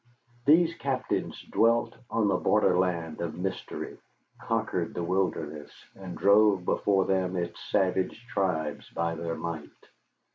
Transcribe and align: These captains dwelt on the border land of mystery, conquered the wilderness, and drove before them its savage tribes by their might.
These 0.47 0.73
captains 0.77 1.39
dwelt 1.43 1.93
on 2.09 2.27
the 2.27 2.35
border 2.37 2.75
land 2.75 3.21
of 3.21 3.35
mystery, 3.37 3.99
conquered 4.39 4.95
the 4.95 5.03
wilderness, 5.03 5.69
and 5.95 6.17
drove 6.17 6.65
before 6.65 7.05
them 7.05 7.35
its 7.35 7.63
savage 7.65 8.25
tribes 8.25 8.89
by 8.89 9.13
their 9.13 9.35
might. 9.35 9.69